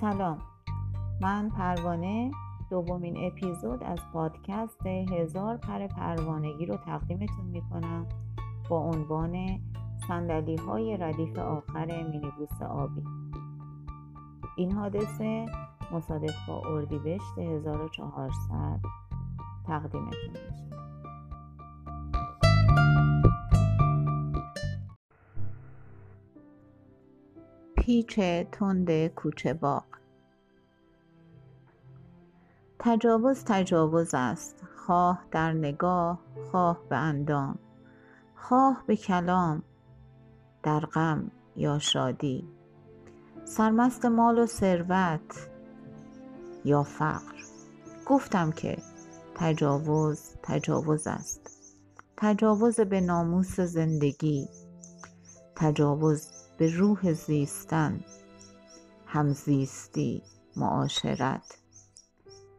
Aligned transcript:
سلام. 0.00 0.38
من 1.20 1.50
پروانه 1.50 2.30
دومین 2.70 3.16
اپیزود 3.26 3.82
از 3.82 3.98
پادکست 4.12 4.86
هزار 4.86 5.56
پر 5.56 5.86
پروانگی 5.86 6.66
رو 6.66 6.76
تقدیمتون 6.76 7.44
می‌کنم 7.44 8.06
با 8.68 8.78
عنوان 8.78 9.60
سندلی 10.08 10.56
های 10.56 10.96
ردیف 10.96 11.38
آخر 11.38 11.86
مینیبوس 11.86 12.62
آبی. 12.62 13.02
این 14.56 14.72
حادثه 14.72 15.46
مصادف 15.92 16.48
با 16.48 16.62
اردیبهشت 16.66 17.38
1400 17.38 18.80
تقدیمتون 19.66 20.30
میشه. 20.30 20.69
پیچ 27.90 28.20
تند 28.52 29.06
کوچه 29.06 29.54
باغ. 29.54 29.84
تجاوز 32.78 33.44
تجاوز 33.44 34.14
است. 34.14 34.64
خواه 34.76 35.24
در 35.30 35.52
نگاه 35.52 36.18
خواه 36.50 36.80
به 36.88 36.96
اندام. 36.96 37.58
خواه 38.36 38.84
به 38.86 38.96
کلام 38.96 39.62
در 40.62 40.80
غم 40.80 41.30
یا 41.56 41.78
شادی. 41.78 42.48
سرمست 43.44 44.04
مال 44.04 44.38
و 44.38 44.46
ثروت 44.46 45.48
یا 46.64 46.82
فقر. 46.82 47.34
گفتم 48.06 48.52
که 48.52 48.76
تجاوز 49.34 50.36
تجاوز 50.42 51.06
است. 51.06 51.50
تجاوز 52.16 52.80
به 52.80 53.00
ناموس 53.00 53.60
زندگی. 53.60 54.48
تجاوز 55.56 56.39
به 56.60 56.76
روح 56.76 57.12
زیستن 57.12 58.00
همزیستی 59.06 60.22
معاشرت. 60.56 61.58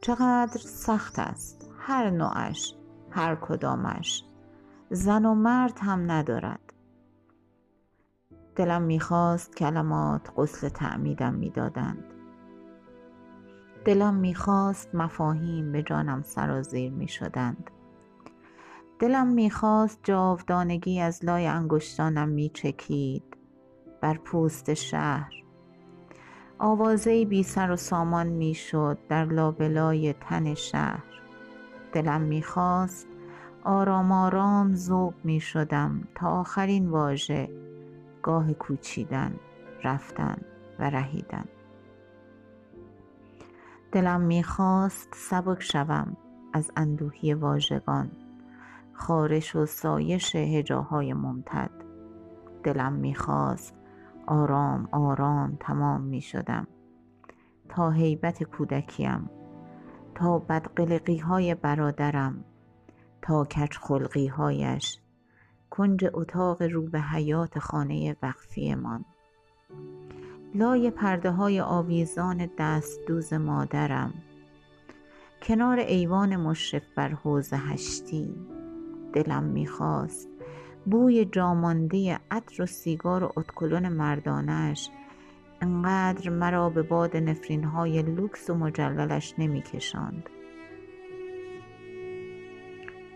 چقدر 0.01 0.59
سخت 0.59 1.19
است. 1.19 1.69
هر 1.79 2.09
نوعش 2.09 2.75
هر 3.09 3.35
کدامش. 3.35 4.23
زن 4.89 5.25
و 5.25 5.33
مرد 5.33 5.79
هم 5.81 6.11
ندارد. 6.11 6.73
دلم 8.55 8.81
می‌خواست 8.81 9.55
کلمات 9.55 10.29
غسل 10.37 10.69
تعمیدم 10.69 11.33
می‌دادند. 11.33 12.13
دلم 13.85 14.13
می‌خواست 14.13 14.95
مفاهیم 14.95 15.71
به 15.71 15.83
جانم 15.83 16.21
سرازیر 16.21 16.91
می‌شدند. 16.91 17.71
دلم 18.99 19.27
می‌خواست 19.27 19.99
جاودانگی 20.03 20.99
از 20.99 21.25
لای 21.25 21.47
انگشتانم 21.47 22.29
میچکید. 22.29 23.30
بر 24.01 24.17
پوست 24.17 24.73
شهر. 24.73 25.31
آوازه 26.59 27.25
بی 27.25 27.43
سر 27.43 27.71
و 27.71 27.75
سامان 27.75 28.27
می‌شد 28.27 28.97
در 29.09 29.25
لابلای 29.25 30.13
تن 30.13 30.53
شهر. 30.53 31.03
دلم 31.93 32.21
می‌خواست 32.21 33.07
آرام 33.63 34.11
آرام 34.11 34.75
ذوق 34.75 35.13
می 35.23 35.39
شدم 35.39 36.07
تا 36.15 36.29
آخرین 36.29 36.89
واژه 36.89 37.49
گاه 38.21 38.53
کوچیدن 38.53 39.33
رفتن 39.83 40.37
و 40.79 40.89
رهیدن. 40.89 41.45
دلم 43.91 44.21
می‌خواست 44.21 45.09
سبک 45.15 45.63
شوم 45.63 46.17
از 46.53 46.71
اندوهی 46.77 47.33
واژگان 47.33 48.11
خارش 48.93 49.55
و 49.55 49.65
سایش 49.65 50.35
هجاهای 50.35 51.13
ممتد. 51.13 51.71
دلم 52.63 52.93
می‌خواست 52.93 53.80
آرام 54.27 54.89
آرام 54.91 55.57
تمام 55.59 56.01
می 56.01 56.21
شدم 56.21 56.67
تا 57.69 57.89
هیبت 57.89 58.43
کودکیم 58.43 59.29
تا 60.15 60.39
بدقلقی 60.39 61.17
های 61.17 61.55
برادرم 61.55 62.45
تا 63.21 63.45
کچ 63.45 63.77
خلقی 63.77 64.27
هایش 64.27 64.99
کنج 65.69 66.05
اتاق 66.13 66.61
رو 66.61 66.81
به 66.81 67.01
حیات 67.01 67.59
خانه 67.59 68.15
وقفیمان. 68.21 69.05
لای 70.55 70.91
پرده 70.91 71.31
های 71.31 71.61
آویزان 71.61 72.49
دست 72.57 72.99
دوز 73.07 73.33
مادرم 73.33 74.13
کنار 75.41 75.79
ایوان 75.79 76.35
مشرف 76.35 76.83
بر 76.95 77.09
حوز 77.09 77.53
هشتی 77.53 78.35
دلم 79.13 79.43
می‌خواست 79.43 80.30
بوی 80.85 81.25
جامانده 81.25 82.19
عطر 82.31 82.63
و 82.63 82.65
سیگار 82.65 83.23
و 83.23 83.33
اتکلون 83.37 83.89
مردانش 83.89 84.89
انقدر 85.61 86.29
مرا 86.29 86.69
به 86.69 86.81
باد 86.81 87.17
نفرین 87.17 87.63
های 87.63 88.01
لوکس 88.01 88.49
و 88.49 88.53
مجللش 88.53 89.33
نمیکشاند. 89.37 90.29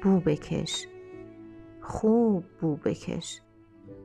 بو 0.03 0.19
بکش. 0.19 0.87
خوب 1.81 2.43
بو 2.61 2.75
بکش. 2.75 3.41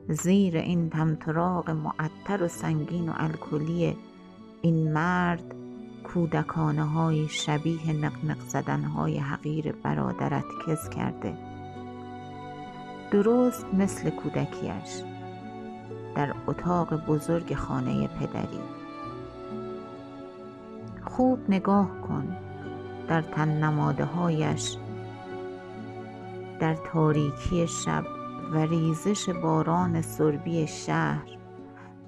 زیر 0.09 0.57
این 0.57 0.89
طمطراق 0.89 1.69
معطر 1.69 2.43
و 2.43 2.47
سنگین 2.47 3.09
و 3.09 3.13
الکلی 3.15 3.97
این 4.61 4.93
مرد 4.93 5.55
کودکانه 6.03 6.83
های 6.83 7.27
شبیه 7.27 7.93
نقنق 7.93 8.39
زدن 8.39 8.83
های 8.83 9.17
حقیر 9.17 9.71
برادرت 9.71 10.45
کز 10.67 10.89
کرده. 10.89 11.50
درست 13.11 13.65
مثل 13.73 14.09
کودکیش 14.09 15.03
در 16.15 16.33
اتاق 16.47 17.05
بزرگ 17.05 17.53
خانه 17.53 18.07
پدری. 18.07 18.59
خوب 21.03 21.39
نگاه 21.49 22.01
کن 22.01 22.37
در 23.07 23.21
تن 23.21 23.63
نماده 23.63 24.05
هایش 24.05 24.77
در 26.59 26.75
تاریکی 26.75 27.67
شب 27.67 28.03
و 28.53 28.57
ریزش 28.57 29.29
باران 29.29 30.01
سربی 30.01 30.67
شهر 30.67 31.37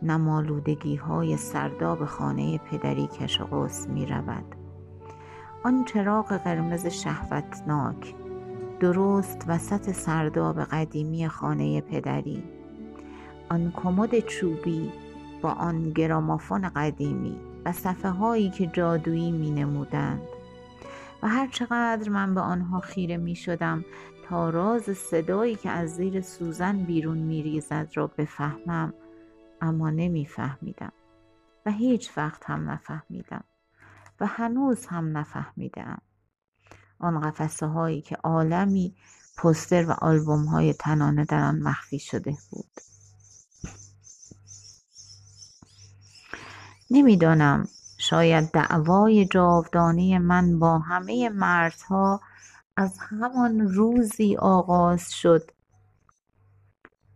نمالودگی 0.02 0.96
های 0.96 1.38
سرداب 1.38 2.06
خانه 2.06 2.58
پدری 2.58 3.08
کش 3.08 3.42
قوس 3.42 3.88
می 3.88 4.06
رود 4.06 4.56
آن 5.64 5.86
چراغ 5.86 6.38
قرمز 6.38 6.88
شهوتناک 6.88 8.16
درست 8.84 9.46
وسط 9.48 9.92
سرداب 9.92 10.60
قدیمی 10.60 11.28
خانه 11.28 11.82
پدری. 11.82 12.44
آن 13.50 13.72
کمد 13.76 14.20
چوبی 14.20 14.92
با 15.42 15.52
آن 15.52 15.90
گرامافون 15.90 16.70
قدیمی 16.70 17.40
و 17.66 17.72
صفحه 17.72 18.12
هایی 18.12 18.50
که 18.50 18.68
جادویی 18.68 19.32
می 19.32 19.52
نمودند 19.52 20.22
و 21.24 21.28
هر 21.28 21.48
چقدر 21.48 22.10
من 22.10 22.34
به 22.34 22.42
آنها 22.42 22.80
خیره 22.80 23.18
می 23.18 23.36
شدم 23.36 23.86
تا 24.26 24.50
راز 24.50 24.84
صدایی 24.84 25.56
که 25.56 25.70
از 25.70 25.96
زیر 25.96 26.22
سوزن 26.22 26.78
بیرون 26.78 27.18
می 27.18 27.44
ریزد 27.44 27.90
را 27.94 28.08
بفهمم 28.08 28.94
اما 29.62 29.90
نمی 29.90 30.26
فهمیدم 30.26 30.94
و 31.66 31.72
هیچ 31.72 32.18
وقت 32.18 32.50
هم 32.50 32.70
نفهمیدم. 32.70 33.44
و 34.20 34.26
هنوز 34.26 34.86
هم 34.86 35.18
نفهمیدم. 35.18 36.02
آن 37.00 37.20
قفسه 37.20 37.66
هایی 37.66 38.02
که 38.02 38.16
عالمی 38.16 38.96
پستر 39.38 39.86
و 39.86 39.92
آلبوم 39.92 40.46
های 40.46 40.74
تنانه 40.74 41.26
در 41.26 41.44
آن 41.44 41.60
مخفی 41.60 42.00
شده 42.00 42.38
بود. 42.50 42.72
نمی‌دانم 46.92 47.68
شاید 47.98 48.52
دعوای 48.52 49.26
جاودانی 49.26 50.18
من 50.18 50.60
با 50.60 50.80
همه 50.80 51.30
مردها 51.30 52.22
از 52.78 52.98
همان 53.00 53.62
روزی 53.62 54.36
آغاز 54.36 55.12
شد 55.12 55.52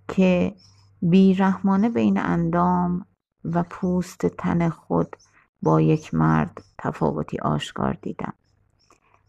که 0.08 0.56
بیرحمانه 1.02 1.90
بین 1.90 2.18
اندام 2.18 3.06
و 3.44 3.64
پوست 3.64 4.26
تن 4.26 4.70
خود 4.70 5.16
با 5.62 5.82
یک 5.82 6.14
مرد 6.14 6.64
تفاوتی 6.78 7.40
آشکار 7.40 7.94
دیدم. 8.02 8.34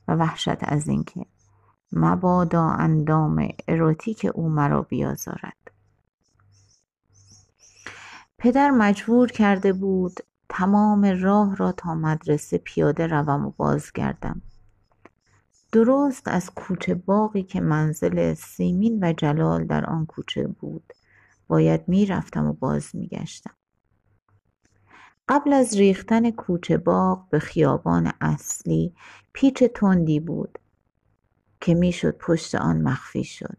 و 0.08 0.12
وحشت 0.12 0.58
از 0.60 0.88
اینکه 0.88 1.26
مبادا 1.92 2.64
اندام 2.64 3.48
اروتیک 3.68 4.26
او 4.34 4.48
مرا 4.48 4.82
بیازارد. 4.82 5.70
پدر 8.38 8.70
مجبور 8.70 9.28
کرده 9.28 9.72
بود 9.72 10.20
تمام 10.48 11.04
راه 11.04 11.56
را 11.56 11.72
تا 11.72 11.94
مدرسه 11.94 12.58
پیاده 12.58 13.06
روم 13.06 13.46
و 13.46 13.50
بازگردم. 13.56 14.42
درست 15.72 16.28
از 16.28 16.50
کوچه 16.50 16.94
باغی 16.94 17.42
که 17.42 17.60
منزل 17.60 18.34
سیمین 18.34 19.04
و 19.04 19.12
جلال 19.12 19.64
در 19.64 19.86
آن 19.86 20.06
کوچه 20.06 20.46
بود 20.46 20.92
باید 21.48 21.88
می‌رفتم 21.88 22.46
و 22.46 22.52
باز 22.52 22.96
میگشتم. 22.96 23.57
قبل 25.28 25.52
از 25.52 25.76
ریختن 25.76 26.30
کوچه 26.30 26.76
باغ 26.76 27.28
به 27.30 27.38
خیابان 27.38 28.12
اصلی 28.20 28.94
پیچ 29.32 29.62
تندی 29.64 30.20
بود 30.20 30.58
که 31.60 31.74
می‌شد 31.74 32.18
پشت 32.18 32.54
آن 32.54 32.80
مخفی 32.80 33.24
شد. 33.24 33.58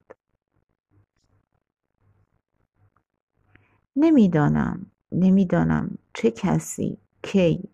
نمی‌دانم 3.95 4.91
نمی‌دانم 5.11 5.97
چه 6.13 6.31
کسی 6.31 6.97
کی 7.21 7.69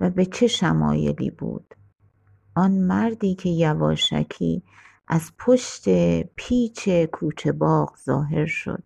و 0.00 0.10
به 0.10 0.26
چه 0.26 0.46
شمایلی 0.46 1.30
بود. 1.30 1.74
آن 2.54 2.70
مردی 2.70 3.34
که 3.34 3.48
یواشکی 3.48 4.62
از 5.08 5.32
پشت 5.38 5.84
پیچ 6.22 6.88
کوچه 6.88 7.52
باغ 7.52 7.96
ظاهر 8.04 8.46
شد 8.46 8.84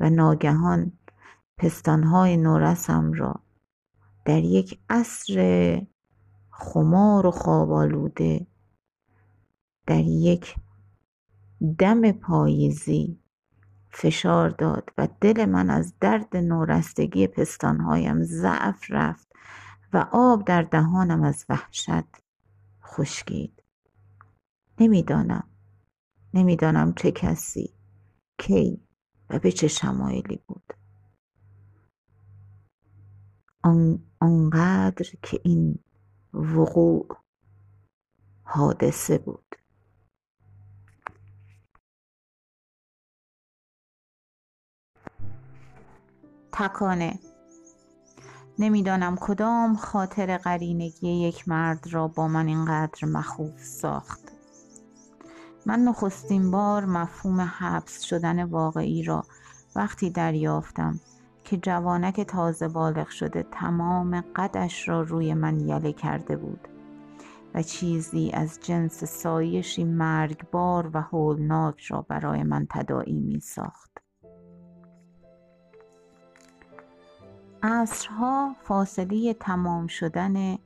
و 0.00 0.10
ناگهان 0.10 0.92
پستانهای 1.58 2.36
نورسم 2.36 3.12
را 3.12 3.40
در 4.24 4.38
یک 4.38 4.80
عصر 4.90 5.86
خمار 6.50 7.26
و 7.26 7.30
خواب 7.30 7.72
آلوده 7.72 8.46
در 9.86 10.00
یک 10.00 10.56
دم 11.78 12.12
پاییزی 12.12 13.20
فشار 13.90 14.50
داد 14.50 14.90
و 14.98 15.08
دل 15.20 15.44
من 15.44 15.70
از 15.70 15.94
درد 16.00 16.36
نورستگی 16.36 17.26
پستانهایم 17.26 18.22
ضعف 18.22 18.86
رفت 18.90 19.32
و 19.92 20.06
آب 20.12 20.44
در 20.44 20.62
دهانم 20.62 21.22
از 21.22 21.46
وحشت 21.48 22.22
خشکید. 22.84 23.62
نمی‌دانم 24.80 25.48
نمی‌دانم 26.34 26.94
چه 26.94 27.12
کسی 27.12 27.74
کی 28.38 28.82
و 29.30 29.38
به 29.38 29.52
چه 29.52 29.68
شمایلی 29.68 30.42
بود. 30.46 30.77
آنقدر 34.20 35.06
که 35.22 35.40
این 35.44 35.78
وقوع 36.34 37.06
حادثه 38.42 39.18
بود. 39.18 39.54
تکانه. 46.52 47.18
نمی‌دانم 48.58 49.16
کدام 49.20 49.76
خاطر 49.76 50.36
قرینگی 50.38 51.08
یک 51.08 51.48
مرد 51.48 51.86
را 51.90 52.08
با 52.08 52.28
من 52.28 52.48
اینقدر 52.48 53.08
مخوف 53.08 53.64
ساخت. 53.64 54.20
من 55.66 55.80
نخستین 55.80 56.50
بار 56.50 56.84
مفهوم 56.84 57.40
حبس 57.40 58.02
شدن 58.02 58.44
واقعی 58.44 59.02
را 59.02 59.24
وقتی 59.76 60.10
دریافتم 60.10 61.00
که 61.48 61.56
جوانک 61.56 62.20
تازه 62.20 62.68
بالغ 62.68 63.08
شده 63.08 63.42
تمام 63.52 64.20
قدش 64.36 64.88
را 64.88 65.02
روی 65.02 65.34
من 65.34 65.60
یله 65.60 65.92
کرده 65.92 66.36
بود 66.36 66.68
و 67.54 67.62
چیزی 67.62 68.30
از 68.34 68.60
جنس 68.62 69.04
سایشی 69.04 69.84
مرگبار 69.84 70.90
و 70.94 71.00
هولناک 71.00 71.80
را 71.80 72.02
برای 72.02 72.42
من 72.42 72.66
تداعی 72.70 73.20
می 73.20 73.40
ساخت 73.40 73.98
عصرها 77.62 78.56
فاصله 78.62 79.34
تمام 79.34 79.86
شدن 79.86 80.58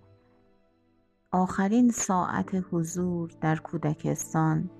آخرین 1.33 1.91
ساعت 1.91 2.65
حضور 2.71 3.31
در 3.41 3.57
کودکستان 3.57 4.71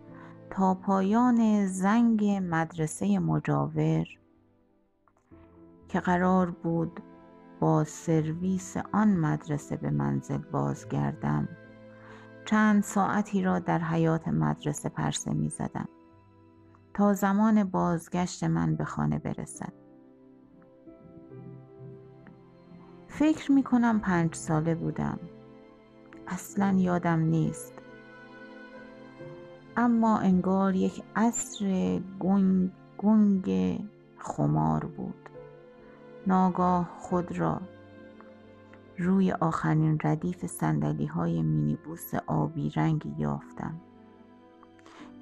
تا 0.51 0.75
پایان 0.75 1.67
زنگ 1.67 2.25
مدرسه 2.25 3.19
مجاور 3.19 4.07
که 5.93 6.01
قرار 6.01 6.51
بود 6.51 7.01
با 7.61 7.85
سرویس 7.85 8.77
آن 8.93 9.17
مدرسه 9.17 9.77
به 9.77 9.91
منزل 9.91 10.39
بازگردم. 10.39 11.49
چند 12.45 12.83
ساعتی 12.83 13.43
را 13.43 13.59
در 13.59 13.79
حیات 13.79 14.29
مدرسه 14.29 14.89
پرسه 14.89 15.33
می 15.33 15.49
زدم 15.49 15.89
تا 16.95 17.13
زمان 17.13 17.65
بازگشت 17.65 18.45
من 18.45 18.77
به 18.77 18.85
خانه 18.85 19.19
برسد. 19.19 19.73
فکر 23.09 23.53
می 23.53 23.63
کنم 23.63 24.01
پنج 24.01 24.35
ساله 24.35 24.75
بودم. 24.75 25.19
اصلا 26.29 26.75
یادم 26.79 27.19
نیست. 27.21 27.73
اما 29.77 30.19
انگار 30.19 30.75
یک 30.75 31.03
عصر 31.17 32.01
گنگ, 32.21 32.71
گنگ 32.99 33.79
خمار 34.19 34.85
بود. 34.85 35.22
ناگاه 36.27 36.91
خود 36.99 37.39
را 37.39 37.61
روی 38.99 39.33
آخرین 39.33 39.99
ردیف 40.05 40.47
سندلی 40.47 41.07
های 41.07 41.43
مینیبوس 41.43 42.15
آبی 42.15 42.71
رنگی 42.71 43.15
یافتم. 43.19 43.81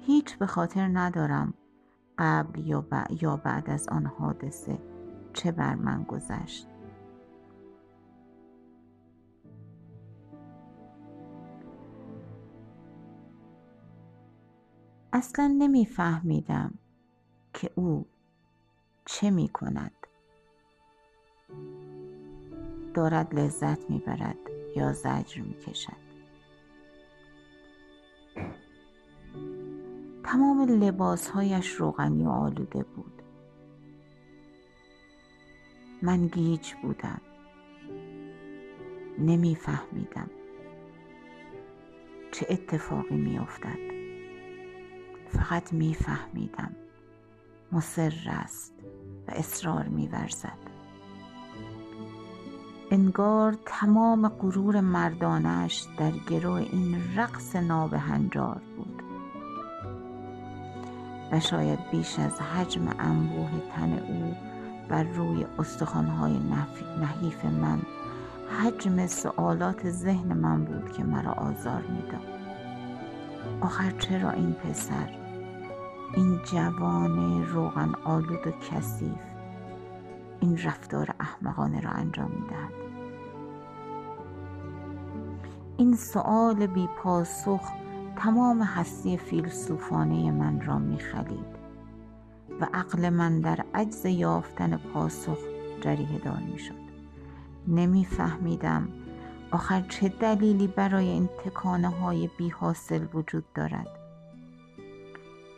هیچ 0.01 0.37
به 0.37 0.45
خاطر 0.45 0.87
ندارم 0.87 1.53
قبل 2.17 2.59
یا, 2.59 2.85
یا 3.21 3.35
بعد 3.37 3.69
از 3.69 3.87
آن 3.87 4.05
حادثه 4.05 4.79
چه 5.33 5.51
بر 5.51 5.75
من 5.75 6.03
گذشت. 6.03 6.67
اصلا 15.13 15.55
نمیفهمیدم 15.57 16.73
که 17.53 17.71
او 17.75 18.05
چه 19.05 19.29
می 19.31 19.49
کند 19.49 20.00
دارد 22.93 23.39
لذت 23.39 23.89
می‌برد 23.89 24.37
یا 24.75 24.93
زجر 24.93 25.41
می‌کشد. 25.41 26.11
تمام 30.23 30.61
لباسهایش 30.61 31.69
روغنی 31.71 32.25
و 32.25 32.29
آلوده 32.29 32.83
بود. 32.83 33.21
من 36.01 36.27
گیج 36.27 36.73
بودم. 36.73 37.21
نمیفهمیدم 39.19 40.29
چه 42.31 42.47
اتفاقی 42.49 43.15
میافتد. 43.15 43.77
فقط 45.29 45.73
میفهمیدم 45.73 46.75
مصر 47.71 48.13
است 48.27 48.73
و 49.27 49.31
اصرار 49.31 49.87
میورزد. 49.87 50.70
انگار 52.93 53.57
تمام 53.65 54.27
غرور 54.27 54.79
مردانش 54.81 55.87
در 55.97 56.11
گرو 56.11 56.51
این 56.51 56.95
رقص 57.15 57.55
نابهنجار 57.55 58.61
بود. 58.77 59.03
و 61.31 61.39
شاید 61.39 61.79
بیش 61.91 62.19
از 62.19 62.41
حجم 62.41 62.87
انبوه 62.99 63.49
تن 63.75 63.93
او 63.93 64.35
بر 64.89 65.03
روی 65.03 65.45
استخوانهای 65.59 66.39
نحیف 67.01 67.45
من 67.45 67.81
حجم 68.59 69.07
سوالات 69.07 69.89
ذهن 69.89 70.33
من 70.33 70.65
بود 70.65 70.91
که 70.91 71.03
مرا 71.03 71.31
آزار 71.31 71.81
می‌داد. 71.81 72.41
آخر 73.61 73.91
چرا 73.91 74.31
این 74.31 74.53
پسر 74.53 75.09
این 76.13 76.39
جوان 76.51 77.45
روغن 77.45 77.93
آلود 78.03 78.47
و 78.47 78.51
کثیف 78.51 79.21
این 80.39 80.57
رفتار 80.57 81.15
احمقانه 81.19 81.81
را 81.81 81.89
انجام 81.89 82.31
می‌دهد؟ 82.31 82.80
این 85.81 85.95
سؤال 85.95 86.67
بی 86.67 86.89
پاسخ 86.97 87.71
تمام 88.15 88.61
هستی 88.61 89.17
فیلسوفانه 89.17 90.31
من 90.31 90.61
را 90.61 90.79
میخلید 90.79 91.55
و 92.59 92.67
عقل 92.73 93.09
من 93.09 93.39
در 93.39 93.65
عجز 93.73 94.05
یافتن 94.05 94.77
پاسخ 94.77 95.37
جریه 95.81 96.19
دار 96.19 96.39
می‌شد 96.51 96.81
نمیفهمیدم 97.67 98.87
آخر 99.51 99.81
چه 99.81 100.09
دلیلی 100.09 100.67
برای 100.67 101.09
این 101.09 101.29
تکانه 101.45 101.89
های 101.89 102.29
بی 102.37 102.49
حاصل 102.49 103.05
وجود 103.13 103.53
دارد. 103.53 103.89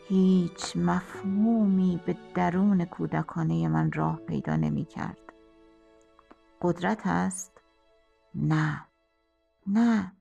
هیچ 0.08 0.76
مفهومی 0.76 2.00
به 2.06 2.16
درون 2.34 2.84
کودکانه 2.84 3.68
من 3.68 3.92
راه 3.92 4.16
پیدا 4.16 4.56
نمی 4.56 4.84
کرد. 4.84 5.32
قدرت 6.62 7.06
است؟ 7.06 7.60
نه. 8.34 8.86
نه. 9.66 10.12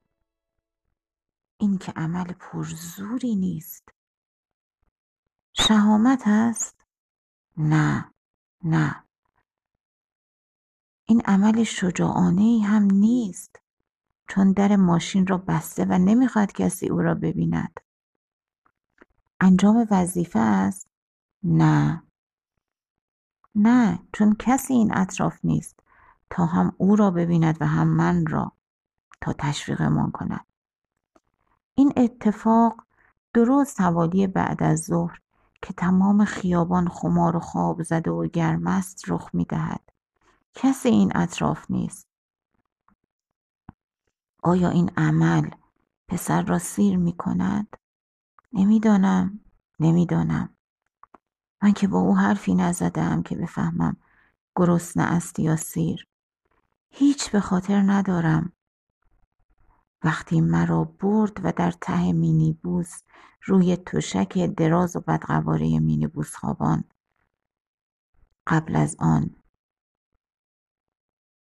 این 1.58 1.78
که 1.78 1.92
عمل 1.96 2.34
پرزوری 2.34 3.36
نیست. 3.36 3.90
شهامت 5.54 6.24
است؟ 6.26 6.86
نه. 7.58 8.12
نه. 8.64 9.04
این 11.06 11.22
عمل 11.26 11.64
شجاعانه 11.64 12.42
ای 12.42 12.60
هم 12.60 12.84
نیست. 12.84 13.60
چون 14.28 14.52
در 14.52 14.76
ماشین 14.76 15.28
را 15.28 15.38
بسته 15.38 15.86
و 15.86 15.98
نمی‌خواد 15.98 16.52
کسی 16.52 16.90
او 16.90 17.02
را 17.02 17.14
ببیند. 17.16 17.80
انجام 19.40 19.88
وظیفه 19.92 20.40
است؟ 20.40 20.88
نه. 21.44 22.04
نه 23.56 24.00
چون 24.14 24.36
کسی 24.40 24.74
این 24.74 24.98
اطراف 24.98 25.40
نیست. 25.44 25.80
تا 26.30 26.46
هم 26.46 26.76
او 26.78 26.96
را 26.96 27.12
ببیند 27.12 27.58
و 27.62 27.68
هم 27.68 27.88
من 27.88 28.26
را. 28.26 28.52
تا 29.24 29.34
تشویقمان 29.34 30.12
کند 30.12 30.46
این 31.76 31.94
اتفاق 31.98 32.84
درست 33.34 33.82
حوالی 33.82 34.28
بعد 34.28 34.64
از 34.64 34.80
ظهر 34.80 35.20
که 35.62 35.74
تمام 35.74 36.26
خیابان 36.26 36.88
خمار 36.90 37.36
و 37.36 37.40
خواب 37.40 37.84
زده 37.84 38.12
و 38.12 38.28
گرم 38.28 38.68
است 38.68 39.04
رخ 39.08 39.30
می 39.34 39.46
دهد. 39.46 39.82
کسی 40.54 40.90
این 40.90 41.18
اطراف 41.18 41.72
نیست. 41.72 42.08
آیا 44.44 44.70
این 44.70 44.92
عمل 44.98 45.50
پسر 46.08 46.42
را 46.42 46.60
سیر 46.60 46.98
می 46.98 47.14
کند؟ 47.14 47.78
نمی‌دانم 48.54 49.40
نمی‌دانم 49.80 50.50
من 51.62 51.72
که 51.74 51.88
با 51.88 52.00
او 52.00 52.18
حرفی 52.18 52.56
نزدم 52.56 53.24
که 53.24 53.36
بفهمم 53.36 53.98
گرسنه 54.56 55.04
است 55.04 55.40
یا 55.40 55.56
سیر 55.56 56.08
هیچ 56.90 57.32
به 57.32 57.40
خاطر 57.40 57.82
ندارم 57.82 58.54
وقتی 60.04 60.42
مرا 60.42 60.84
برد 60.84 61.42
و 61.44 61.52
در 61.52 61.72
ته 61.72 62.12
مینیبوس 62.12 63.02
روی 63.46 63.78
تشک 63.78 64.38
دراز 64.58 64.96
و 64.96 65.00
بدقواره 65.00 65.80
مینیبوس 65.80 66.36
خوابان 66.36 66.84
قبل 68.48 68.76
از 68.76 68.96
آن 69.00 69.36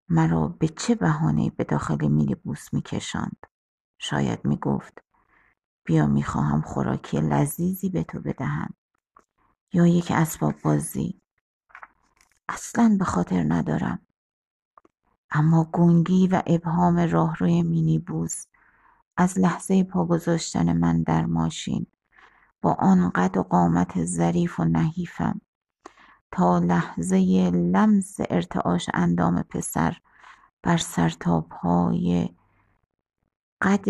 مرا 0.09 0.47
به 0.47 0.67
چه 0.67 0.95
بهانه 0.95 1.49
به 1.49 1.63
داخل 1.63 2.07
مینیبوس 2.07 2.73
میکشاند؟ 2.73 3.45
شاید 3.99 4.45
می‌گفت 4.45 5.03
بیا 5.83 6.07
می‌خواهم 6.07 6.61
خوراکی 6.61 7.21
لذیذی 7.21 7.89
به 7.89 8.03
تو 8.03 8.19
بدهم. 8.19 8.73
یا 9.73 9.87
یک 9.87 10.11
اسباب 10.11 10.61
بازی. 10.63 11.21
اصلا 12.49 12.95
به 12.99 13.05
خاطر 13.05 13.45
ندارم. 13.53 13.99
اما 15.31 15.69
گنگی 15.73 16.27
و 16.27 16.43
ابهام 16.47 16.99
راهروی 16.99 17.63
مینیبوس 17.63 18.45
از 19.19 19.39
لحظه 19.39 19.83
پا 19.83 20.05
گذاشتن 20.05 20.73
من 20.73 21.03
در 21.03 21.25
ماشین. 21.25 21.85
با 22.61 22.73
آن 22.73 23.09
قد 23.09 23.37
و 23.37 23.43
قامت 23.43 24.05
ظریف 24.05 24.59
و 24.59 24.63
نحیفم. 24.63 25.41
تا 26.31 26.59
لحظه 26.59 27.17
لمس 27.53 28.17
ارتعاش 28.29 28.89
اندام 28.93 29.43
پسر 29.43 29.97
بر 30.63 30.77
سرتاپهای 30.77 32.29
قد 33.61 33.85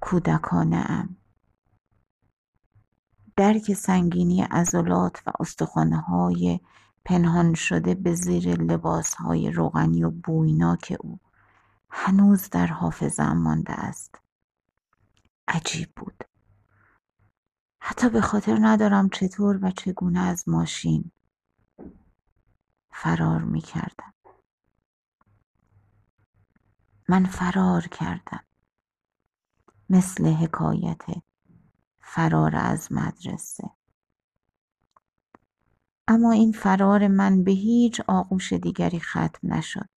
کودکانه 0.00 0.84
ام. 0.90 1.16
درک 3.36 3.72
سنگینی 3.72 4.42
عضلات 4.42 5.22
و 5.26 5.32
های 5.96 6.60
پنهان 7.04 7.54
شده 7.54 7.94
به 7.94 8.14
زیر 8.14 8.72
های 9.18 9.50
روغنی 9.50 10.04
و 10.04 10.10
بویناک 10.10 10.96
او 11.00 11.18
هنوز 11.96 12.50
در 12.50 12.66
حافظهام 12.66 13.38
مانده 13.38 13.72
است. 13.72 14.20
عجیب 15.48 15.88
بود. 15.96 16.24
حتی 17.80 18.08
به 18.08 18.20
خاطر 18.20 18.58
ندارم 18.60 19.08
چطور 19.08 19.58
و 19.62 19.70
چگونه 19.70 20.20
از 20.20 20.48
ماشین 20.48 21.10
فرار 22.92 23.42
می 23.42 23.60
کردم. 23.60 24.14
من 27.08 27.24
فرار 27.24 27.86
کردم. 27.86 28.44
مثل 29.90 30.26
حکایت 30.26 31.02
فرار 32.00 32.56
از 32.56 32.92
مدرسه. 32.92 33.70
اما 36.08 36.32
این 36.32 36.52
فرار 36.52 37.08
من 37.08 37.44
به 37.44 37.50
هیچ 37.50 38.00
آغوش 38.08 38.52
دیگری 38.52 39.00
ختم 39.00 39.54
نشد. 39.54 39.90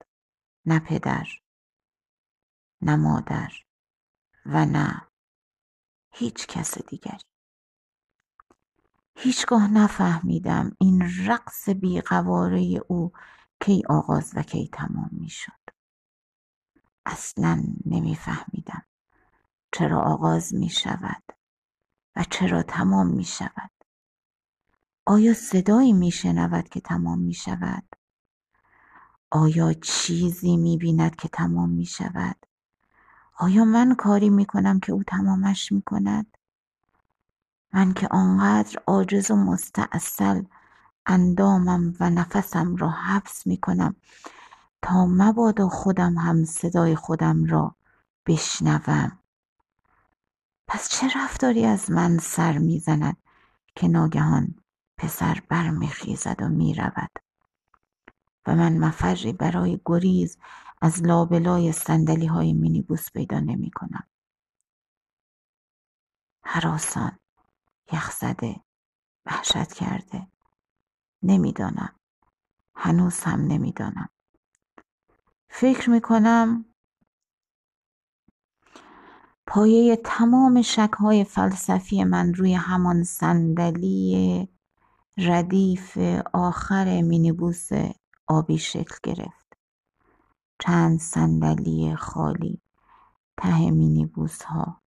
نه 0.66 0.80
پدر. 0.80 1.28
نه 2.82 2.96
مادر 2.96 3.52
و 4.46 4.66
نه 4.66 5.02
هیچ 6.12 6.48
کس 6.48 6.78
دیگری 6.78 7.24
هیچگاه 9.16 9.72
نفهمیدم 9.72 10.76
این 10.80 11.12
رقص 11.26 11.70
بیقواره 11.70 12.80
او 12.88 13.12
کی 13.60 13.84
آغاز 13.90 14.32
و 14.36 14.44
کی 14.44 14.70
تمام 14.74 15.10
می 15.12 15.30
شد. 15.30 15.52
اصلا 17.06 17.64
نمیفهمیدم 17.86 18.86
چرا 19.72 20.02
آغاز 20.02 20.54
می 20.54 20.70
شود 20.70 21.24
و 22.16 22.24
چرا 22.24 22.64
تمام 22.64 23.08
می 23.08 23.24
شود 23.24 23.72
آیا 25.06 25.34
صدایی 25.34 25.94
می 25.94 26.12
شنود 26.12 26.70
که 26.70 26.80
تمام 26.82 27.20
می 27.20 27.34
شود 27.34 27.96
آیا 29.32 29.74
چیزی 29.74 30.58
می 30.58 30.78
بیند 30.78 31.16
که 31.16 31.28
تمام 31.30 31.70
می 31.70 31.86
شود 31.86 32.47
آیا 33.40 33.66
من 33.66 33.96
کاری 33.96 34.30
می 34.30 34.46
کنم 34.46 34.80
که 34.80 34.92
او 34.92 35.04
تمامش 35.04 35.72
می 35.72 35.82
کند 35.82 36.38
من 37.74 37.94
که 37.94 38.08
آنقدر 38.12 38.80
عاجز 38.88 39.32
و 39.32 39.36
مستاصل 39.36 40.44
اندامم 41.06 41.94
و 42.00 42.10
نفسم 42.10 42.76
را 42.76 42.90
حبس 42.90 43.48
می 43.48 43.58
کنم 43.58 43.96
تا 44.82 45.06
مبادا 45.06 45.70
خودم 45.70 46.18
هم 46.18 46.46
صدای 46.46 46.96
خودم 46.96 47.46
را 47.46 47.76
بشنوم. 48.26 49.20
پس 50.68 50.90
چه 50.90 51.08
رفتاری 51.16 51.66
از 51.66 51.92
من 51.92 52.18
سر 52.18 52.58
می‌زند 52.58 53.18
که 53.76 53.88
ناگهان 53.88 54.56
پسر 54.98 55.42
برمیخیزد 55.50 56.42
و 56.42 56.48
می‌رود؟ 56.48 57.12
و 58.48 58.56
من 58.56 58.78
مفری 58.78 59.34
برای 59.34 59.80
گریز 59.86 60.38
از 60.82 61.04
لابلای 61.04 61.72
سندلی 61.72 62.26
های 62.26 62.54
مینیبوس 62.54 63.12
پیدا 63.12 63.40
نمی 63.40 63.72
کنم. 63.72 64.08
حراسان 66.44 67.20
یخزده 67.94 68.56
وحشت 69.26 69.74
کرده. 69.74 70.28
نمی‌دانم. 71.24 71.96
هنوز 72.76 73.20
هم 73.20 73.40
نمی‌دانم. 73.42 74.10
فکر 75.50 75.90
می 75.90 76.02
کنم 76.02 76.66
پایه 79.48 79.96
تمام 79.96 80.62
شکهای 80.62 81.24
فلسفی 81.24 82.04
من 82.04 82.34
روی 82.34 82.54
همان 82.54 83.04
صندلی 83.04 84.50
ردیف 85.18 85.98
آخر 86.34 87.02
مینیبوس 87.02 87.70
آبی 88.28 88.58
شکل 88.58 88.96
گرفت. 89.04 89.47
چند 90.68 91.00
صندلی 91.00 91.96
خالی 91.96 92.62
ته 93.38 93.72
مینیبوس 93.72 94.44
ها 94.44 94.82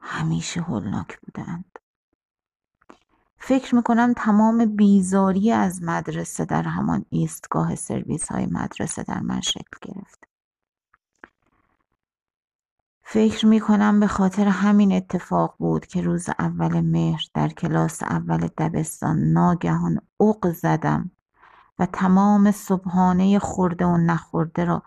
همیشه 0.00 0.60
هولناک 0.60 1.20
بودند. 1.20 1.78
فکر 3.38 3.74
می‌کنم 3.74 4.12
تمام 4.16 4.76
بیزاری 4.76 5.52
از 5.52 5.82
مدرسه 5.82 6.44
در 6.44 6.62
همان 6.62 7.04
ایستگاه 7.10 7.74
سرویس 7.74 8.32
های 8.32 8.46
مدرسه 8.46 9.02
در 9.02 9.20
من 9.20 9.40
شکل 9.40 9.78
گرفت. 9.82 10.28
فکر 13.02 13.46
می 13.46 13.60
کنم 13.60 14.00
به 14.00 14.06
خاطر 14.06 14.48
همین 14.48 14.92
اتفاق 14.92 15.54
بود 15.58 15.86
که 15.86 16.02
روز 16.02 16.28
اول 16.38 16.80
مهر 16.80 17.22
در 17.34 17.48
کلاس 17.48 18.02
اول 18.02 18.48
دبستان 18.58 19.18
ناگهان 19.18 19.98
اوق 20.16 20.50
زدم 20.52 21.10
و 21.78 21.86
تمام 21.86 22.50
صبحانه 22.50 23.38
خورده 23.38 23.86
و 23.86 23.96
نخورده 23.96 24.64
را 24.64 24.82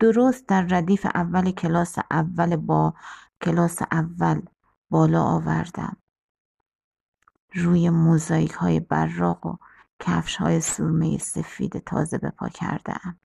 درست 0.00 0.46
در 0.46 0.62
ردیف 0.62 1.06
اول 1.14 1.50
کلاس 1.50 1.98
اول 2.10 2.56
با 2.56 2.94
کلاس 3.42 3.82
اول 3.92 4.42
بالا 4.90 5.22
آوردم. 5.22 5.96
روی 7.54 7.90
موزاییک 7.90 8.52
های 8.52 8.80
براق 8.80 9.46
و 9.46 9.56
کفش 10.00 10.36
های 10.36 10.60
سرمه 10.60 11.18
سفید 11.18 11.78
تازه 11.78 12.18
به 12.18 12.30
پا 12.30 12.48
کردم 12.48 13.18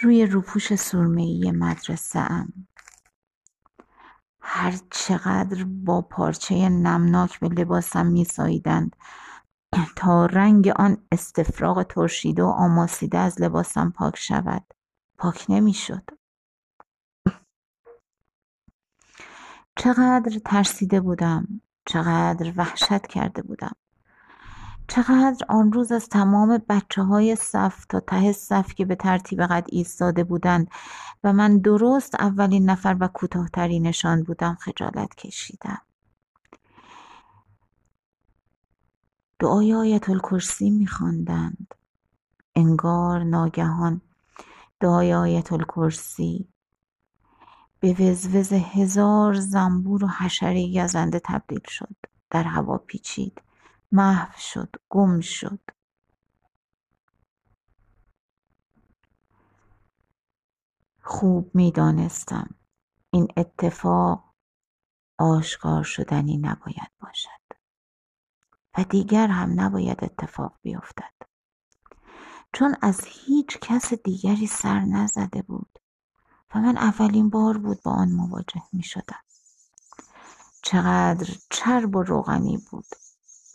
روی 0.00 0.26
روپوش 0.26 0.74
سرمه‌ای 0.74 1.50
مدرسه 1.50 2.18
ام 2.18 2.66
هر 4.40 4.78
چقدر 4.90 5.64
با 5.64 6.02
پارچه 6.02 6.68
نمناک 6.68 7.40
به 7.40 7.48
لباسم 7.48 8.06
میساییدند 8.06 8.96
تا 9.96 10.26
رنگ 10.26 10.68
آن 10.68 10.96
استفراغ 11.12 11.82
ترشیده 11.82 12.42
و 12.42 12.46
آماسیده 12.46 13.18
از 13.18 13.42
لباسم 13.42 13.90
پاک 13.90 14.16
شود. 14.16 14.64
پاک 15.22 15.46
نمی‌شد. 15.48 16.02
چقدر 19.76 20.38
ترسیده 20.44 21.00
بودم 21.00 21.60
چقدر 21.86 22.52
وحشت 22.56 23.06
کرده 23.06 23.42
بودم. 23.42 23.76
چقدر 24.88 25.46
آن 25.48 25.72
روز 25.72 25.92
از 25.92 26.08
تمام 26.08 26.62
بچه 26.68 27.02
های 27.02 27.36
صف 27.36 27.84
تا 27.84 28.00
ته 28.00 28.32
صف 28.32 28.74
که 28.74 28.84
به 28.84 28.94
ترتیب 28.94 29.42
قد 29.42 29.66
ایستاده 29.68 30.24
بودند 30.24 30.70
و 31.24 31.32
من 31.32 31.58
درست 31.58 32.14
اولین 32.14 32.70
نفر 32.70 32.96
و 33.00 33.08
کوتاهترینشان 33.08 34.22
بودم 34.22 34.54
خجالت 34.54 35.14
کشیدم. 35.14 35.82
دعای 39.38 39.74
آیت 39.74 40.10
الکرسی 40.10 40.70
میخواندند. 40.70 41.74
انگار 42.54 43.24
ناگهان 43.24 44.00
دعای 44.82 45.14
آیت 45.14 45.52
الکرسی 45.52 46.48
به 47.80 47.92
وزوز 47.92 48.52
هزار 48.52 49.34
زنبور 49.34 50.04
و 50.04 50.08
حشره 50.08 50.82
گزنده 50.84 51.20
تبدیل 51.24 51.62
شد. 51.68 51.96
در 52.30 52.42
هوا 52.42 52.78
پیچید. 52.78 53.42
محو 53.92 54.32
شد. 54.38 54.76
گم 54.88 55.20
شد. 55.20 55.60
خوب 61.02 61.50
می‌دانستم. 61.54 62.54
این 63.10 63.28
اتفاق 63.36 64.34
آشکار 65.18 65.82
شدنی 65.82 66.38
نباید 66.38 66.90
باشد. 67.00 67.42
و 68.78 68.84
دیگر 68.84 69.26
هم 69.26 69.60
نباید 69.60 70.04
اتفاق 70.04 70.58
بیفتد. 70.62 71.31
چون 72.52 72.76
از 72.82 73.00
هیچ 73.04 73.58
کس 73.58 73.94
دیگری 73.94 74.46
سر 74.46 74.80
نزده 74.80 75.42
بود 75.42 75.78
و 76.54 76.58
من 76.58 76.76
اولین 76.76 77.30
بار 77.30 77.58
بود 77.58 77.82
با 77.82 77.90
آن 77.92 78.12
مواجه 78.12 78.62
می 78.72 78.82
شدم 78.82 79.22
چقدر 80.62 81.36
چرب 81.50 81.96
و 81.96 82.02
روغنی 82.02 82.58
بود 82.70 82.86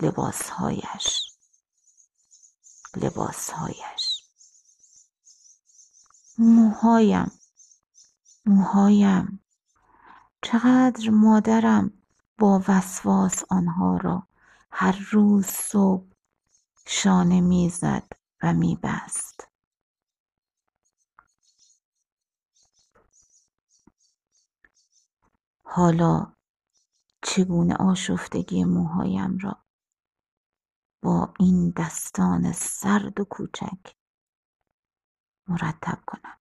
لباسهایش. 0.01 1.31
لباسهایش. 2.95 4.23
موهایم. 6.37 7.31
موهایم. 8.45 9.39
چقدر 10.41 11.09
مادرم 11.09 11.93
با 12.37 12.63
وسواس 12.67 13.43
آنها 13.49 13.97
را 13.97 14.27
هر 14.71 15.07
روز 15.11 15.45
صبح 15.45 16.05
شانه 16.87 17.41
می‌زد. 17.41 18.16
و 18.43 18.53
میبست. 18.53 19.47
حالا 25.63 26.33
چگونه 27.21 27.75
آشفتگی 27.75 28.63
موهایم 28.63 29.37
را 29.37 29.65
با 31.01 31.33
این 31.39 31.73
دستان 31.77 32.51
سرد 32.51 33.19
و 33.19 33.25
کوچک 33.25 33.95
مرتب 35.47 35.99
کنم؟ 36.07 36.39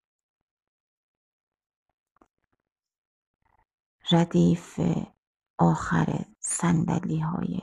ردیف 4.10 4.80
آخر 5.58 6.24
های 7.22 7.62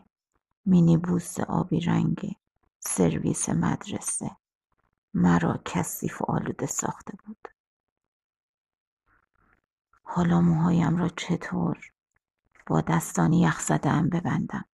مینیبوس 0.65 1.39
آبی 1.39 1.79
رنگ 1.79 2.35
سرویس 2.87 3.49
مدرسه. 3.49 4.31
مرا 5.13 5.61
کثیف 5.65 6.21
و 6.21 6.25
آلوده 6.27 6.65
ساخته 6.65 7.17
بود. 7.25 7.47
حالا 10.03 10.41
موهایم 10.41 10.97
را 10.97 11.09
چطور 11.09 11.91
با 12.67 12.81
دستانی 12.81 13.41
یخ 13.41 13.71
ببندم؟ 13.71 14.65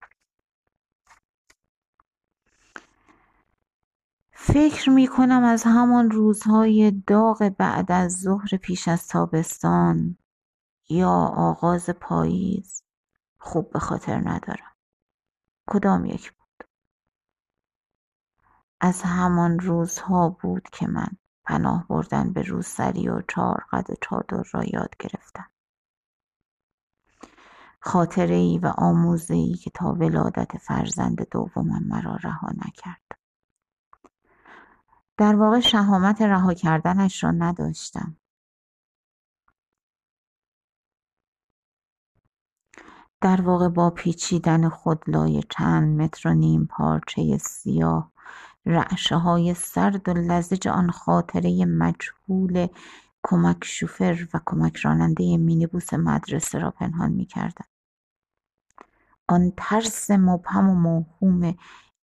فکر 4.31 4.89
می 4.89 5.07
کنم 5.07 5.43
از 5.43 5.63
همان 5.63 6.11
روزهای 6.11 6.91
داغ 7.07 7.55
بعد 7.57 7.91
از 7.91 8.21
ظهر 8.21 8.57
پیش 8.57 8.87
از 8.87 9.07
تابستان 9.07 10.17
یا 10.89 11.11
آغاز 11.37 11.89
پاییز 11.89 12.83
خوب 13.37 13.71
به 13.71 13.79
خاطر 13.79 14.29
ندارم. 14.29 14.75
کدام 15.67 16.05
یک 16.05 16.33
از 18.81 19.01
همان 19.01 19.59
روزها 19.59 20.29
بود 20.29 20.69
که 20.71 20.87
من 20.87 21.09
پناه 21.45 21.87
بردن 21.87 22.33
به 22.33 22.41
روسری 22.41 23.09
و 23.09 23.21
چهار 23.21 23.65
قد 23.71 23.87
چادر 24.01 24.43
را 24.51 24.63
یاد 24.63 24.95
گرفتم. 24.99 25.49
خاطره 27.81 28.35
ای 28.35 28.57
و 28.57 28.73
آموزه 28.77 29.33
ای 29.33 29.53
که 29.53 29.69
تا 29.69 29.93
ولادت 29.93 30.57
فرزند 30.57 31.29
دومم 31.29 31.83
مرا 31.83 32.15
رها 32.15 32.47
نکرد. 32.67 33.19
در 35.17 35.35
واقع 35.35 35.59
شهامت 35.59 36.21
رها 36.21 36.53
کردنش 36.53 37.23
را 37.23 37.31
نداشتم. 37.31 38.17
در 43.21 43.41
واقع 43.41 43.67
با 43.67 43.89
پیچیدن 43.89 44.69
خود 44.69 45.03
لای 45.07 45.43
چند 45.49 46.01
متر 46.01 46.29
و 46.29 46.33
نیم 46.33 46.65
پارچه 46.65 47.37
سیاه 47.37 48.11
رعشه 48.69 49.15
های 49.15 49.53
سرد 49.53 50.09
و 50.09 50.13
لزج 50.13 50.67
آن 50.67 50.91
خاطره 50.91 51.65
مجهول 51.65 52.67
کمک 53.23 53.63
شوفر 53.63 54.27
و 54.33 54.39
کمک 54.45 54.75
راننده 54.77 55.37
مینیبوس 55.37 55.93
مدرسه 55.93 56.59
را 56.59 56.71
پنهان 56.71 57.11
می 57.11 57.25
کردم. 57.25 57.65
آن 59.27 59.53
ترس 59.57 60.11
مبهم 60.11 60.69
و 60.69 60.75
موهوم 60.75 61.55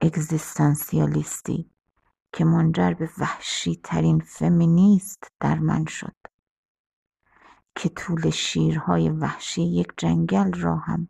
اگزیستانسیالیستی 0.01 1.71
که 2.33 2.45
منجر 2.45 2.93
به 2.93 3.09
وحشی 3.17 3.79
ترین 3.83 4.19
فمینیست 4.19 5.23
در 5.39 5.59
من 5.59 5.85
شد 5.85 6.15
که 7.75 7.89
طول 7.89 8.29
شیرهای 8.29 9.09
وحشی 9.09 9.63
یک 9.63 9.87
جنگل 9.97 10.53
را 10.53 10.75
هم 10.75 11.09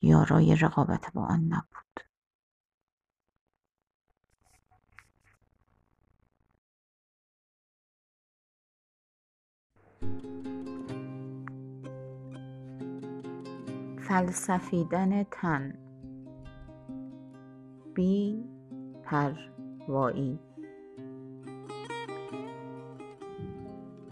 یارای 0.00 0.56
رقابت 0.56 1.12
با 1.12 1.22
آن 1.26 1.40
نبود 1.40 1.75
فلسفیدن 14.08 15.22
تن. 15.22 15.74
بی 17.94 18.44
پروایی. 19.04 20.38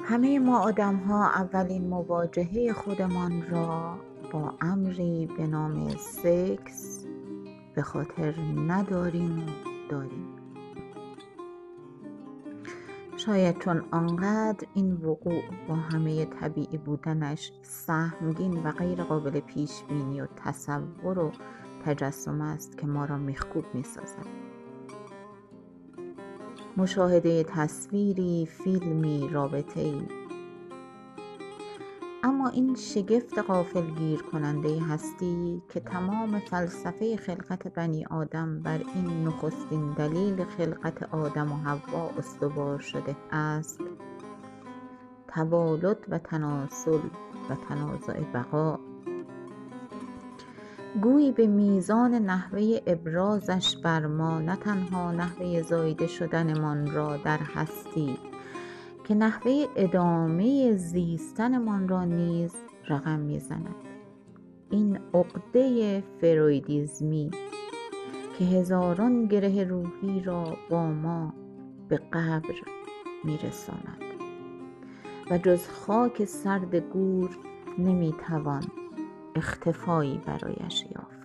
همه 0.01 0.39
ما 0.39 0.71
ها 1.09 1.31
اولین 1.31 1.89
مواجهه 1.89 2.73
خودمان 2.73 3.43
را 3.51 3.99
با 4.33 4.55
امری 4.61 5.29
به 5.39 5.47
نام 5.47 5.89
سکس 5.89 7.07
به 7.75 7.83
خاطر 7.83 8.35
نداریم 8.67 9.47
داریم. 9.91 10.44
شاید 13.27 13.59
چون 13.59 13.85
آنقدر 13.91 14.69
این 14.75 14.93
وقوع 14.93 15.43
با 15.69 15.75
همه 15.75 16.25
طبیعی 16.25 16.79
بودنش 16.79 17.53
سهمگین 17.63 18.63
و 18.63 18.73
غیر 18.73 19.03
قابل 19.03 19.41
پیش 19.41 19.83
بینی 19.89 20.21
و 20.21 20.27
تصور 20.27 21.19
و 21.19 21.33
تجسم 21.85 22.41
است 22.41 22.79
که 22.79 22.87
ما 22.87 23.05
را 23.05 23.19
میخکوب 23.19 23.65
می‌سازد. 23.75 24.27
مشاهده 26.77 27.45
تصویری 27.45 28.47
فیلمی 28.47 29.31
ای 29.77 30.03
این 32.49 32.75
شگفت 32.75 33.99
گیر 33.99 34.23
کننده 34.23 34.83
هستی 34.83 35.63
که 35.69 35.81
تمام 35.81 36.39
فلسفه 36.39 37.17
خلقت 37.17 37.69
بنی 37.69 38.05
آدم 38.05 38.63
بر 38.63 38.81
این 38.95 39.29
نخستین 39.29 39.93
دلیل 39.93 40.45
خلقت 40.45 41.03
آدم 41.03 41.53
و 41.53 41.57
حوا 41.57 42.11
استوار 42.19 42.79
شده 42.79 43.17
است. 43.33 43.81
توالد 45.29 45.99
و 46.09 46.19
تناسل 46.19 47.01
و 47.51 47.55
تنازع 47.69 48.21
بقا. 48.21 48.79
گویی 51.03 51.33
به 51.33 51.47
میزان 51.47 52.15
نحوه 52.15 52.81
ابرازش 52.87 53.77
بر 53.77 54.07
ما 54.07 54.39
نه 54.39 54.57
تنها 54.57 55.13
نحوه 55.13 55.63
زایده 55.63 56.07
شدنمان 56.07 56.91
را 56.91 57.17
در 57.17 57.39
هستی 57.39 58.19
که 59.05 59.15
نحوه 59.15 59.67
ادامه 59.77 60.77
زیستنمان 60.77 61.89
را 61.89 62.05
نیز 62.05 62.55
رقم 62.89 63.19
می‌زند. 63.19 63.75
این 64.71 64.99
عقده 65.15 66.03
فرویدیزمی 66.21 67.31
که 68.39 68.45
هزاران 68.45 69.27
گره 69.27 69.65
روحی 69.65 70.21
را 70.21 70.57
با 70.71 70.87
ما 70.87 71.35
به 71.89 71.97
قبر 71.97 72.55
میرساند 73.25 73.99
و 75.31 75.39
جز 75.39 75.69
خاک 75.69 76.25
سرد 76.25 76.77
گور 76.77 77.39
نمی‌توان 77.79 78.65
اختفایی 79.35 80.21
برایش 80.27 80.87
یافت. 80.97 81.24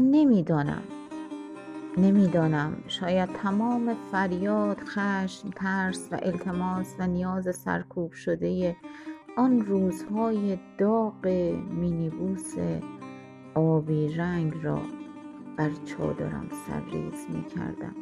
نمی‌دانم. 0.00 0.82
نمی‌دانم. 1.96 2.76
شاید 2.88 3.28
تمام 3.32 3.96
فریاد 4.12 4.80
خشم 4.84 5.50
ترس 5.50 6.08
و 6.12 6.18
التماس 6.22 6.94
و 6.98 7.06
نیاز 7.06 7.56
سرکوب 7.56 8.12
شده 8.12 8.76
آن 9.36 9.60
روزهای 9.60 10.58
داغ 10.78 11.26
مینیبوس 11.70 12.54
آبی 13.54 14.08
رنگ 14.08 14.54
را 14.62 14.78
بر 15.56 15.70
چادرم 15.84 16.48
سرریز 16.66 17.26
می 17.28 17.44
کردم 17.44 17.94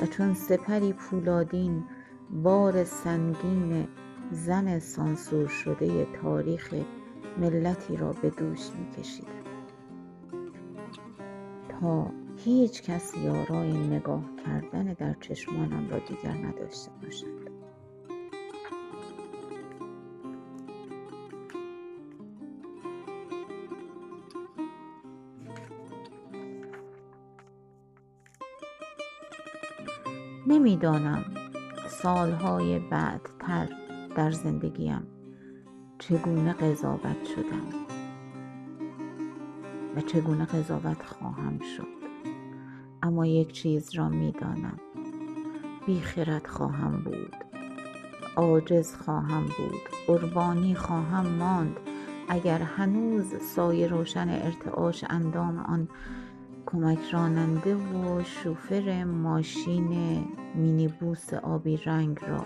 و 0.00 0.06
چون 0.06 0.34
سپری 0.34 0.92
پولادین 0.92 1.84
بار 2.30 2.84
سنگین 2.84 3.88
زن 4.30 4.78
سانسور 4.78 5.48
شده 5.48 6.06
تاریخ 6.22 6.74
ملتی 7.38 7.96
را 7.96 8.12
به 8.12 8.30
دوش 8.30 8.70
می 8.70 9.45
تا 11.80 12.10
هیچ 12.36 12.82
کس 12.82 13.16
یارای 13.16 13.72
نگاه 13.72 14.24
کردن 14.44 14.84
در 14.84 15.14
چشمانم 15.20 15.88
را 15.90 15.98
دیگر 15.98 16.32
نداشته 16.32 16.90
باشد 17.02 17.46
نمی‌دانم 30.46 31.24
سالهای 31.88 32.78
بعدتر 32.78 33.68
در 34.16 34.30
زندگیم 34.30 35.06
چگونه 35.98 36.52
قضاوت 36.52 37.24
شدم. 37.24 37.85
و 39.96 40.00
چگونه 40.00 40.44
قضاوت 40.44 41.02
خواهم 41.02 41.58
شد. 41.58 41.86
اما 43.02 43.26
یک 43.26 43.52
چیز 43.52 43.94
را 43.94 44.08
می‌دانم. 44.08 44.80
بیخرد 45.86 46.46
خواهم 46.46 47.02
بود. 47.04 47.34
عاجز 48.36 48.94
خواهم 48.94 49.42
بود. 49.42 49.80
قربانی 50.06 50.74
خواهم 50.74 51.26
ماند. 51.26 51.76
اگر 52.28 52.58
هنوز 52.58 53.34
سایه 53.40 53.86
روشن 53.86 54.28
ارتعاش 54.28 55.04
اندام 55.10 55.58
آن 55.58 55.88
کمک 56.66 56.98
راننده 57.12 57.74
و 57.74 58.22
شوفر 58.22 59.04
ماشین 59.04 60.24
مینیبوس 60.54 61.34
آبی 61.34 61.76
رنگ 61.76 62.18
را 62.28 62.44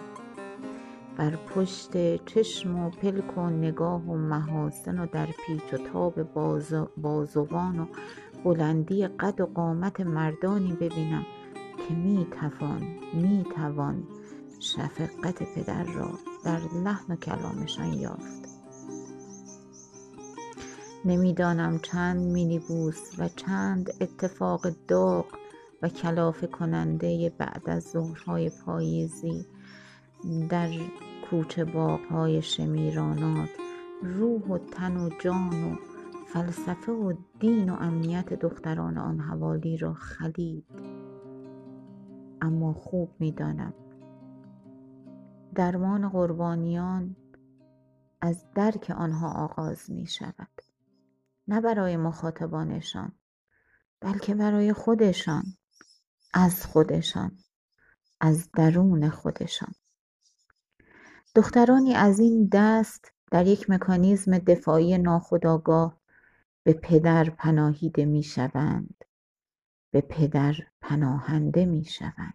بر 1.17 1.37
پشت 1.37 2.25
چشم 2.25 2.79
و 2.79 2.91
پلک 2.91 3.39
و 3.39 3.51
نگاه 3.51 4.11
و 4.11 4.17
محاسن 4.17 4.99
و 4.99 5.07
در 5.07 5.27
پیچ 5.47 5.75
و 5.75 5.77
تاب 5.77 6.23
بازوان 6.97 7.79
و 7.79 7.87
بلندی 8.45 9.07
قد 9.07 9.41
و 9.41 9.47
قامت 9.47 10.01
مردانی 10.01 10.73
ببینم 10.73 11.27
که 11.89 11.95
می 11.95 12.27
توان 12.41 12.83
می 13.15 13.45
توان 13.57 14.03
شفقت 14.61 15.43
پدر 15.55 15.85
را 15.85 16.11
در 16.45 16.61
لحن 16.85 17.17
کلامشان 17.17 17.93
یافت. 17.93 18.49
نمی‌دانم 21.05 21.79
چند 21.79 22.17
مینیبوس 22.23 23.19
و 23.19 23.29
چند 23.29 23.91
اتفاق 24.01 24.67
داغ 24.89 25.27
و 25.83 25.89
کلافه 25.89 26.47
کننده 26.47 27.33
بعد 27.39 27.63
از 27.67 27.83
ظهرهای 27.83 28.51
پاییزی 28.51 29.47
در 30.49 30.71
کوچه 31.31 31.65
باغهای 31.65 32.43
شمیرانات 32.43 33.49
روح 34.03 34.43
و 34.43 34.59
تن 34.59 34.97
و 34.97 35.11
جان 35.19 35.65
و 35.65 35.77
فلسفه 36.27 36.93
و 36.93 37.15
دین 37.41 37.71
و 37.71 37.75
امنیت 37.81 38.35
دختران 38.35 38.99
آن 38.99 39.21
حوالی 39.21 39.77
را 39.77 39.95
خلید 39.95 40.67
اما 42.43 42.73
خوب 42.73 43.11
می‌دانم 43.19 43.75
درمان 45.55 46.09
قربانیان 46.09 47.17
از 48.21 48.45
درک 48.55 48.91
آنها 48.97 49.45
آغاز 49.45 49.91
می 49.91 50.07
شود 50.07 50.51
نه 51.49 51.61
برای 51.61 51.97
مخاطبانشان 51.97 53.13
بلکه 54.01 54.35
برای 54.35 54.73
خودشان 54.73 55.45
از 56.35 56.67
خودشان 56.67 57.39
از 58.21 58.51
درون 58.53 59.11
خودشان. 59.11 59.75
دخترانی 61.35 61.95
از 61.95 62.21
این 62.21 62.49
دست 62.53 63.13
در 63.31 63.47
یک 63.47 63.71
مکانیزم 63.71 64.39
دفاعی 64.39 64.99
ناخودآگاه 64.99 66.01
به 66.63 66.73
پدر 66.73 67.31
پناهیده 67.31 68.05
می 68.05 68.23
شوند 68.23 69.05
به 69.91 70.01
پدر 70.01 70.55
پناهنده 70.81 71.65
می 71.65 71.85
شوند 71.85 72.35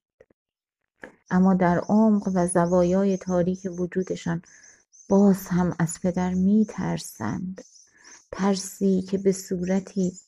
اما 1.30 1.54
در 1.54 1.80
عمق 1.90 2.32
و 2.34 2.48
زوایای 2.48 3.18
تاریک 3.18 3.68
وجودشان 3.80 4.42
باز 5.10 5.48
هم 5.48 5.76
از 5.80 6.00
پدر 6.02 6.34
می 6.34 6.66
ترسند 6.70 7.62
ترسی 8.32 9.02
که 9.02 9.18
به 9.18 9.32
صورتی 9.32 10.20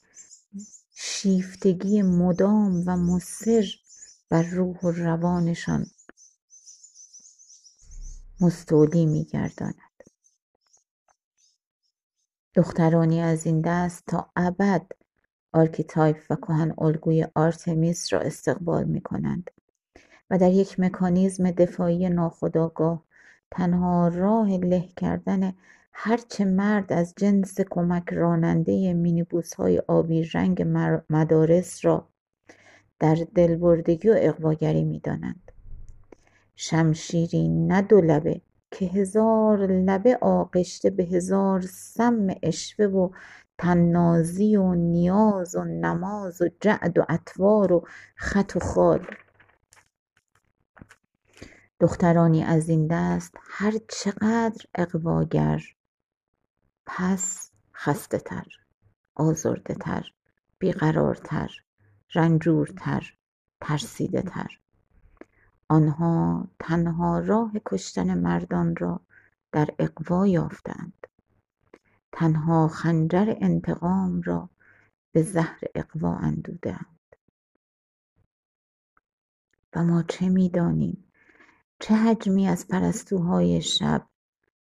شیفتگی 0.95 2.01
مدام 2.01 2.83
و 2.85 2.97
مصر 2.97 3.65
بر 4.29 4.43
روح 4.43 4.79
و 4.83 4.91
روانشان 4.91 5.85
مستولی 8.41 9.05
میگرداند 9.05 10.03
دخترانی 12.53 13.21
از 13.21 13.45
این 13.45 13.61
دست 13.61 14.03
تا 14.07 14.29
ابد 14.35 14.91
archetype 15.53 16.17
و 16.29 16.35
کهن 16.35 16.73
الگوی 16.77 17.27
آرتمیس 17.35 18.13
را 18.13 18.19
استقبال 18.19 18.83
می 18.83 19.01
کنند 19.01 19.51
و 20.29 20.37
در 20.37 20.51
یک 20.51 20.79
مکانیزم 20.79 21.51
دفاعی 21.51 22.09
ناخودآگاه 22.09 23.03
تنها 23.51 24.07
راه 24.07 24.49
له 24.49 24.87
کردن 24.97 25.53
هرچه 25.93 26.45
مرد 26.45 26.93
از 26.93 27.13
جنس 27.17 27.61
کمک 27.61 28.13
راننده 28.13 28.93
مینیبوس 28.93 29.53
های 29.53 29.79
آبی 29.87 30.23
رنگ 30.23 30.61
مدارس 31.09 31.85
را 31.85 32.09
در 32.99 33.15
دلبردگی 33.35 34.09
و 34.09 34.15
اقواگری 34.17 34.83
می 34.83 34.99
دانند. 34.99 35.46
شمشیری 36.59 37.47
نه 37.47 37.81
دو 37.81 38.01
لبه 38.01 38.41
که 38.71 38.85
هزار 38.85 39.67
لبه 39.67 40.17
آغشته 40.21 40.89
به 40.89 41.03
هزار 41.03 41.61
سم 41.61 42.27
اشوه 42.43 42.85
و 42.85 43.09
تنازی 43.57 44.55
و 44.55 44.75
نیاز 44.75 45.55
و 45.55 45.63
نماز 45.63 46.41
و 46.41 46.49
جعد 46.61 46.97
و 46.97 47.05
اطوار 47.09 47.73
و 47.73 47.87
خط 48.15 48.55
و 48.55 48.59
خال. 48.59 49.07
دخترانی 51.79 52.43
از 52.43 52.69
این 52.69 52.87
دست 52.87 53.33
هر 53.41 53.73
چقدر 53.89 54.65
اقواگر 54.75 55.63
پس 56.85 57.51
خسته 57.73 58.19
تر 58.19 58.45
آزرده 59.15 59.73
تر 59.75 60.11
بیقرارتر 60.59 61.49
رنجورتر 62.15 63.13
ترسیده 63.61 64.21
تر 64.21 64.47
آنها 65.69 66.47
تنها 66.59 67.19
راه 67.19 67.51
کشتن 67.65 68.17
مردان 68.17 68.75
را 68.75 69.01
در 69.51 69.69
اقوا 69.79 70.27
یافتند. 70.27 71.07
تنها 72.11 72.67
خنجر 72.67 73.35
انتقام 73.41 74.21
را 74.21 74.49
به 75.11 75.23
زهر 75.23 75.59
اقوا 75.75 76.15
اندودند. 76.15 76.97
و 79.75 79.83
ما 79.83 80.03
چه 80.03 80.29
می‌دانیم؟ 80.29 81.03
چه 81.79 81.95
حجمی 81.95 82.47
از 82.47 82.67
پرستوهای 82.67 83.61
شب 83.61 84.07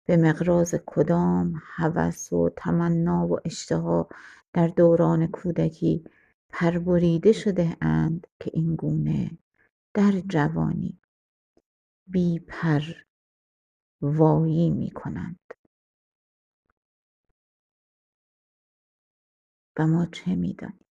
به 0.04 0.16
مقراض 0.16 0.74
کدام 0.86 1.62
هوس 1.64 2.32
و 2.32 2.50
تمنا 2.56 3.26
و 3.26 3.40
اشتها 3.44 4.08
در 4.52 4.68
دوران 4.68 5.26
کودکی 5.26 6.04
پربریده 6.48 7.32
شده 7.32 7.76
اند 7.80 8.26
که 8.40 8.50
اینگونه 8.54 9.30
در 9.94 10.20
جوانی 10.20 11.00
بی 12.06 12.38
پر 12.38 12.80
وایی 14.00 14.70
می 14.70 14.90
کنند 14.90 15.40
و 19.78 19.86
ما 19.86 20.06
چه 20.06 20.34
می‌دانیم؟ 20.34 20.86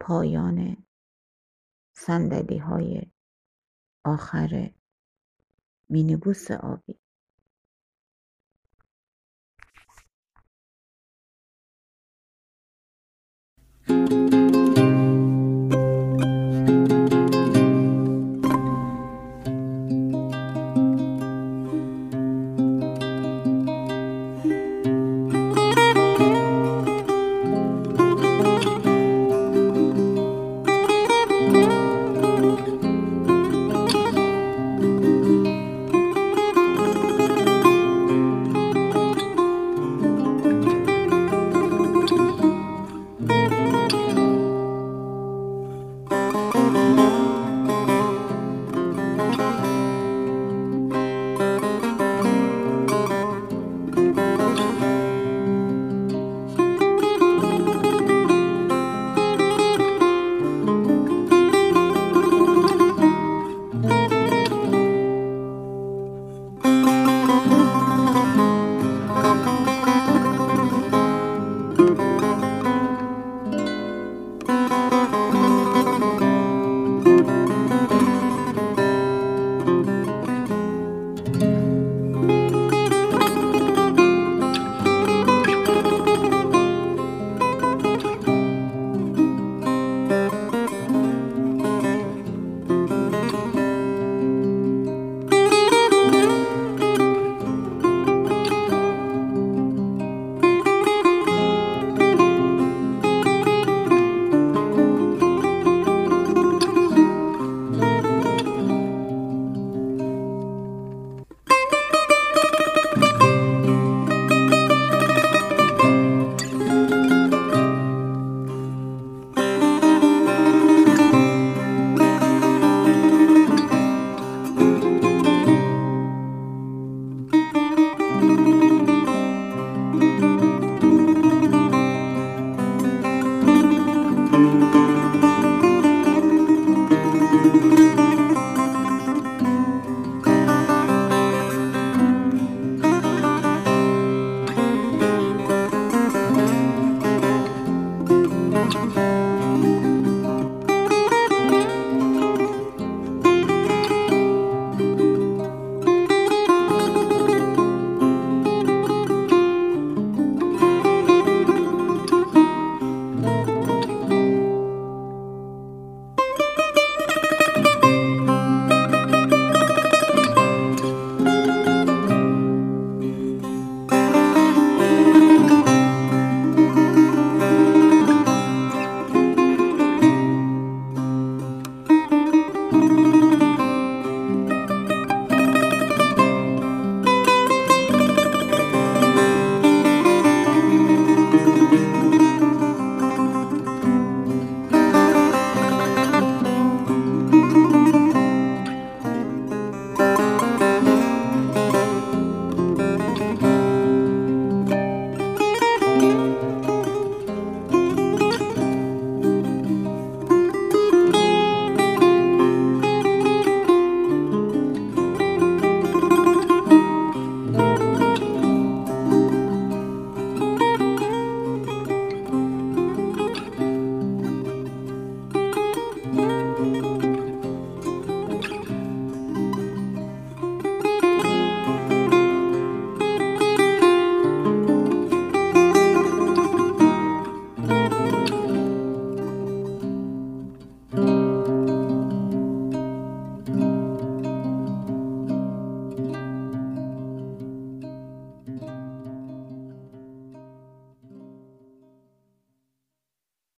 پایان 0.00 0.86
های 2.58 3.12
آخر 4.04 4.74
مینیبوس 5.88 6.50
آبی. 6.50 7.00